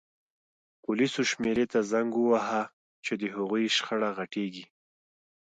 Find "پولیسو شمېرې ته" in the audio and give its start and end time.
0.83-1.79